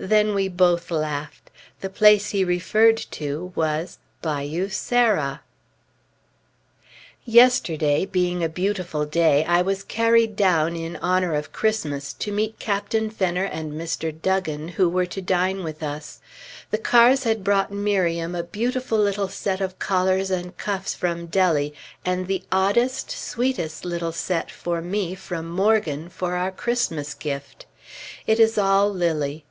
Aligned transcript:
Then 0.00 0.32
we 0.32 0.46
both 0.46 0.92
laughed. 0.92 1.50
The 1.80 1.90
place 1.90 2.30
he 2.30 2.44
referred 2.44 2.98
to 3.10 3.50
was 3.56 3.98
Bayou, 4.22 4.68
Sarah.... 4.68 5.40
Yesterday, 7.24 8.06
being 8.06 8.44
a 8.44 8.48
beautiful 8.48 9.04
day, 9.04 9.44
I 9.44 9.60
was 9.60 9.82
carried 9.82 10.36
down 10.36 10.76
in 10.76 10.94
honor 11.02 11.34
of 11.34 11.52
Christmas, 11.52 12.12
to 12.12 12.30
meet 12.30 12.60
Captain 12.60 13.10
Fenner 13.10 13.42
and 13.46 13.72
Mr. 13.72 14.12
Duggan 14.22 14.68
who 14.68 14.88
were 14.88 15.06
to 15.06 15.20
dine 15.20 15.64
with 15.64 15.82
us. 15.82 16.20
The 16.70 16.78
cars 16.78 17.24
had 17.24 17.42
brought 17.42 17.72
Miriam 17.72 18.36
a 18.36 18.44
beautiful 18.44 18.98
little 18.98 19.26
set 19.28 19.60
of 19.60 19.80
collars 19.80 20.30
and 20.30 20.56
cuffs 20.56 20.94
from 20.94 21.26
Dellie, 21.26 21.72
and 22.04 22.28
the 22.28 22.44
oddest, 22.52 23.10
sweetest 23.10 23.84
little 23.84 24.12
set 24.12 24.48
for 24.48 24.80
me, 24.80 25.16
from 25.16 25.50
Morgan, 25.50 26.08
for 26.08 26.36
our 26.36 26.52
Christmas 26.52 27.14
gift. 27.14 27.66
It 28.28 28.38
is 28.38 28.56
all 28.56 28.88
Lilly.... 28.94 29.44